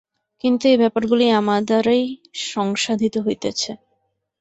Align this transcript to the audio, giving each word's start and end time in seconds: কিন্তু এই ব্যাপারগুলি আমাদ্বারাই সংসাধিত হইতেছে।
কিন্তু 0.43 0.63
এই 0.67 0.77
ব্যাপারগুলি 0.77 1.25
আমাদ্বারাই 1.31 2.03
সংসাধিত 2.51 3.15
হইতেছে। 3.17 3.71